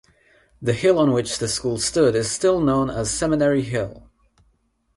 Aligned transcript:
The 0.63 0.73
hill 0.73 0.97
on 0.97 1.11
which 1.11 1.37
the 1.37 1.47
school 1.47 1.77
stood 1.77 2.15
is 2.15 2.31
still 2.31 2.59
known 2.59 2.89
as 2.89 3.11
Seminary 3.11 3.61
Hill. 3.61 4.09